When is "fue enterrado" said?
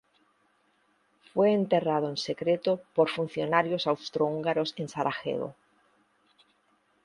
1.31-2.09